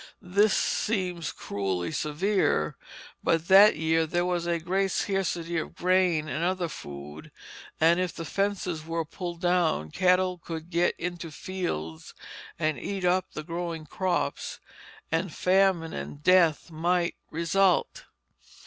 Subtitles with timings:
[0.23, 2.75] This seems cruelly severe,
[3.23, 7.31] but that year there was a great scarcity of grain and other food,
[7.79, 12.15] and if the fences were pulled down, cattle could get into fields
[12.57, 14.59] and eat up the growing crops,
[15.11, 18.05] and famine and death might result.